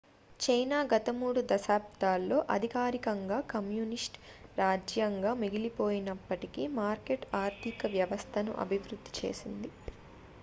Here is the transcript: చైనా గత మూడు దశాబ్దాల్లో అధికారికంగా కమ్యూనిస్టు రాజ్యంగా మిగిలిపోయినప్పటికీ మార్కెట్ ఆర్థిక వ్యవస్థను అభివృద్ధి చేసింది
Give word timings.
చైనా 0.39 0.77
గత 0.91 1.09
మూడు 1.17 1.41
దశాబ్దాల్లో 1.49 2.37
అధికారికంగా 2.53 3.37
కమ్యూనిస్టు 3.51 4.19
రాజ్యంగా 4.57 5.33
మిగిలిపోయినప్పటికీ 5.41 6.63
మార్కెట్ 6.79 7.27
ఆర్థిక 7.41 7.91
వ్యవస్థను 7.95 8.55
అభివృద్ధి 8.65 9.13
చేసింది 9.19 9.71